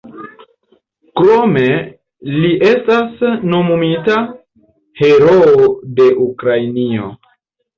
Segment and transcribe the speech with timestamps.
[1.19, 1.65] Krome
[2.45, 4.17] li estas nomumita
[5.03, 7.13] "Heroo de Ukrainio".